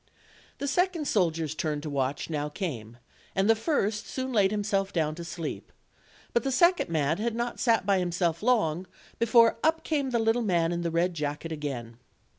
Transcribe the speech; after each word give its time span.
The 0.57 0.65
second 0.67 1.07
soldier's 1.07 1.53
turn 1.53 1.79
to 1.81 1.87
watch 1.91 2.27
now 2.27 2.49
came, 2.49 2.97
and 3.35 3.47
the 3.47 3.55
first 3.55 4.07
soon 4.07 4.33
laid 4.33 4.49
himself 4.49 4.91
down 4.91 5.13
to 5.13 5.23
sleep; 5.23 5.71
but 6.33 6.41
the 6.41 6.51
second 6.51 6.89
man 6.89 7.19
had 7.19 7.35
not 7.35 7.59
sat 7.59 7.85
by 7.85 7.99
himself 7.99 8.41
long 8.41 8.87
before 9.19 9.59
up 9.63 9.83
came 9.83 10.09
the 10.09 10.17
little 10.17 10.41
man 10.41 10.71
in 10.71 10.81
the 10.81 10.89
red 10.89 11.13
jacket 11.13 11.51
again. 11.51 11.97